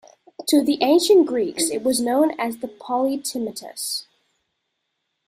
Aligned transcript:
To 0.47 0.63
the 0.63 0.79
ancient 0.81 1.27
Greeks 1.27 1.69
it 1.69 1.83
was 1.83 2.01
known 2.01 2.31
as 2.39 2.57
the 2.57 2.67
Polytimetus. 2.67 4.05